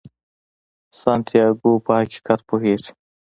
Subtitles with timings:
[0.99, 2.91] سانتیاګو په حقیقت پوهیږي.